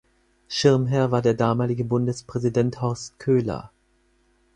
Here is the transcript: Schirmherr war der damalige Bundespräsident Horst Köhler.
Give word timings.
Schirmherr 0.47 1.11
war 1.11 1.21
der 1.21 1.35
damalige 1.35 1.83
Bundespräsident 1.85 2.81
Horst 2.81 3.19
Köhler. 3.19 3.69